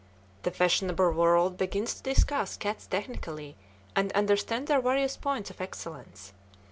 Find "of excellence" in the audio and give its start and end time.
5.51-6.33